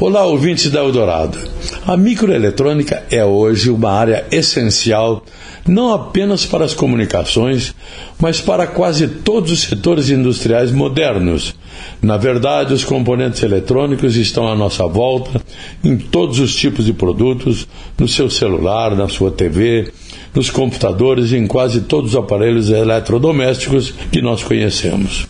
Olá, 0.00 0.24
ouvintes 0.24 0.70
da 0.70 0.80
Eldorado. 0.80 1.38
A 1.86 1.94
microeletrônica 1.94 3.02
é 3.10 3.22
hoje 3.22 3.68
uma 3.68 3.90
área 3.90 4.24
essencial 4.32 5.22
não 5.68 5.92
apenas 5.92 6.46
para 6.46 6.64
as 6.64 6.72
comunicações, 6.72 7.74
mas 8.18 8.40
para 8.40 8.66
quase 8.66 9.06
todos 9.06 9.52
os 9.52 9.60
setores 9.60 10.08
industriais 10.08 10.72
modernos. 10.72 11.54
Na 12.00 12.16
verdade, 12.16 12.72
os 12.72 12.82
componentes 12.82 13.42
eletrônicos 13.42 14.16
estão 14.16 14.48
à 14.48 14.56
nossa 14.56 14.86
volta 14.86 15.38
em 15.84 15.98
todos 15.98 16.38
os 16.38 16.56
tipos 16.56 16.86
de 16.86 16.94
produtos, 16.94 17.68
no 17.98 18.08
seu 18.08 18.30
celular, 18.30 18.96
na 18.96 19.06
sua 19.06 19.30
TV, 19.30 19.92
nos 20.34 20.48
computadores 20.48 21.30
e 21.30 21.36
em 21.36 21.46
quase 21.46 21.82
todos 21.82 22.12
os 22.12 22.16
aparelhos 22.16 22.70
eletrodomésticos 22.70 23.92
que 24.10 24.22
nós 24.22 24.42
conhecemos. 24.42 25.28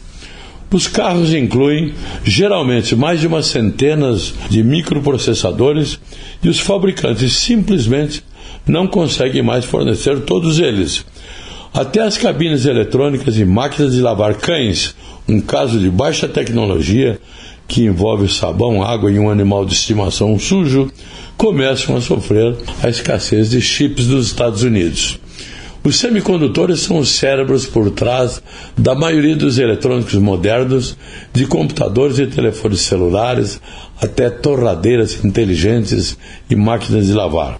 Os 0.72 0.86
carros 0.86 1.34
incluem 1.34 1.92
geralmente 2.22 2.94
mais 2.94 3.20
de 3.20 3.26
umas 3.26 3.46
centenas 3.46 4.32
de 4.48 4.62
microprocessadores 4.62 5.98
e 6.42 6.48
os 6.48 6.60
fabricantes 6.60 7.32
simplesmente 7.32 8.22
não 8.66 8.86
conseguem 8.86 9.42
mais 9.42 9.64
fornecer 9.64 10.20
todos 10.20 10.60
eles. 10.60 11.04
Até 11.74 12.00
as 12.00 12.16
cabines 12.16 12.66
eletrônicas 12.66 13.36
e 13.36 13.44
máquinas 13.44 13.94
de 13.94 14.00
lavar 14.00 14.34
cães, 14.34 14.94
um 15.28 15.40
caso 15.40 15.78
de 15.78 15.90
baixa 15.90 16.28
tecnologia 16.28 17.20
que 17.66 17.84
envolve 17.84 18.28
sabão, 18.28 18.82
água 18.82 19.10
e 19.10 19.18
um 19.18 19.30
animal 19.30 19.64
de 19.64 19.74
estimação 19.74 20.38
sujo, 20.38 20.90
começam 21.36 21.96
a 21.96 22.00
sofrer 22.00 22.56
a 22.82 22.88
escassez 22.88 23.50
de 23.50 23.60
chips 23.60 24.06
dos 24.06 24.26
Estados 24.26 24.62
Unidos. 24.62 25.18
Os 25.82 25.98
semicondutores 25.98 26.80
são 26.80 26.98
os 26.98 27.08
cérebros 27.08 27.64
por 27.64 27.90
trás 27.90 28.42
da 28.76 28.94
maioria 28.94 29.34
dos 29.34 29.58
eletrônicos 29.58 30.14
modernos, 30.14 30.94
de 31.32 31.46
computadores 31.46 32.18
e 32.18 32.26
telefones 32.26 32.82
celulares 32.82 33.58
até 33.98 34.28
torradeiras 34.28 35.24
inteligentes 35.24 36.18
e 36.50 36.54
máquinas 36.54 37.06
de 37.06 37.14
lavar. 37.14 37.58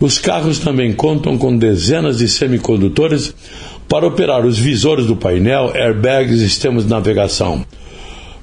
Os 0.00 0.18
carros 0.18 0.58
também 0.58 0.92
contam 0.92 1.38
com 1.38 1.56
dezenas 1.56 2.18
de 2.18 2.28
semicondutores 2.28 3.32
para 3.88 4.06
operar 4.06 4.44
os 4.44 4.58
visores 4.58 5.06
do 5.06 5.14
painel, 5.14 5.70
airbags 5.72 6.40
e 6.40 6.48
sistemas 6.48 6.82
de 6.82 6.90
navegação. 6.90 7.64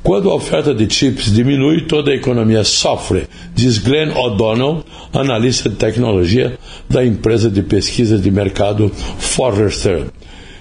Quando 0.03 0.29
a 0.29 0.35
oferta 0.35 0.75
de 0.75 0.85
chips 0.85 1.31
diminui, 1.31 1.81
toda 1.87 2.11
a 2.11 2.15
economia 2.15 2.65
sofre, 2.65 3.25
diz 3.55 3.77
Glenn 3.77 4.11
O'Donnell, 4.11 4.83
analista 5.13 5.69
de 5.69 5.77
tecnologia 5.77 6.59
da 6.89 7.05
empresa 7.05 7.49
de 7.49 7.63
pesquisa 7.63 8.17
de 8.17 8.29
mercado 8.29 8.91
Forrester. 9.17 10.07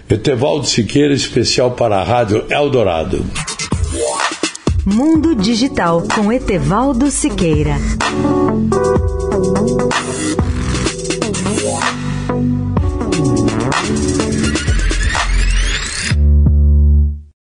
Etevaldo 0.09 0.65
Siqueira, 0.65 1.13
especial 1.13 1.73
para 1.73 1.99
a 1.99 2.05
Rádio 2.05 2.45
Eldorado. 2.51 3.25
Mundo 4.87 5.35
Digital 5.35 6.05
com 6.15 6.33
Etevaldo 6.33 7.11
Siqueira. 7.11 7.77